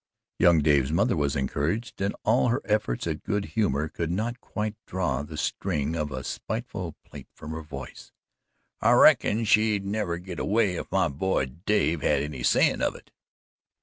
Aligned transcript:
Young 0.39 0.61
Dave's 0.63 0.91
mother 0.91 1.15
was 1.15 1.35
encouraged 1.35 2.01
and 2.01 2.15
all 2.23 2.47
her 2.47 2.63
efforts 2.65 3.05
at 3.05 3.21
good 3.21 3.45
humour 3.53 3.87
could 3.87 4.09
not 4.09 4.41
quite 4.41 4.73
draw 4.87 5.21
the 5.21 5.37
sting 5.37 5.95
of 5.95 6.11
a 6.11 6.23
spiteful 6.23 6.95
plaint 7.03 7.27
from 7.35 7.51
her 7.51 7.61
voice. 7.61 8.11
"I 8.79 8.93
reckon 8.93 9.45
she'd 9.45 9.85
never 9.85 10.17
git 10.17 10.39
away, 10.39 10.77
if 10.77 10.91
my 10.91 11.07
boy 11.07 11.45
Dave 11.67 12.01
had 12.01 12.31
the 12.31 12.41
sayin' 12.41 12.81
of 12.81 12.95
it." 12.95 13.11